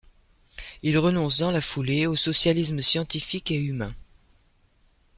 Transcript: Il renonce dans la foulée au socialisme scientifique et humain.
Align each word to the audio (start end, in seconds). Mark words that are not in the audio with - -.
Il 0.81 0.97
renonce 0.97 1.37
dans 1.37 1.51
la 1.51 1.61
foulée 1.61 2.07
au 2.07 2.15
socialisme 2.15 2.81
scientifique 2.81 3.51
et 3.51 3.61
humain. 3.63 3.93